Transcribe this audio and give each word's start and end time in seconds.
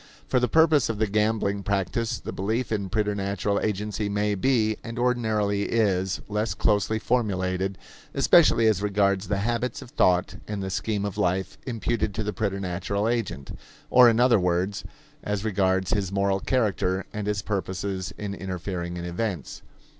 For 0.27 0.39
the 0.39 0.47
purpose 0.47 0.89
of 0.89 0.97
the 0.97 1.05
gambling 1.05 1.61
practice 1.61 2.19
the 2.19 2.31
belief 2.33 2.71
in 2.71 2.89
preternatural 2.89 3.59
agency 3.59 4.09
may 4.09 4.33
be, 4.33 4.77
and 4.83 4.97
ordinarily 4.97 5.65
is, 5.71 6.21
less 6.27 6.55
closely 6.55 6.97
formulated, 6.97 7.77
especially 8.15 8.65
as 8.65 8.81
regards 8.81 9.27
the 9.27 9.37
habits 9.45 9.79
of 9.79 9.91
thought 9.91 10.37
and 10.47 10.63
the 10.63 10.71
scheme 10.71 11.05
of 11.05 11.19
life 11.19 11.55
imputed 11.67 12.15
to 12.15 12.23
the 12.23 12.33
preternatural 12.33 13.07
agent; 13.07 13.55
or, 13.91 14.09
in 14.09 14.19
other 14.19 14.39
words, 14.39 14.83
as 15.23 15.45
regards 15.45 15.91
his 15.91 16.11
moral 16.11 16.39
character 16.39 17.05
and 17.13 17.27
his 17.27 17.43
purposes 17.43 18.11
in 18.17 18.33
interfering 18.33 18.97
in 18.97 19.05
events. 19.05 19.61